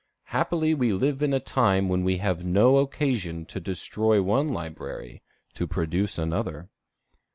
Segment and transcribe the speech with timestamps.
[0.33, 5.21] Happily we live in a time when we have no occasion to destroy one library
[5.53, 6.69] to produce another.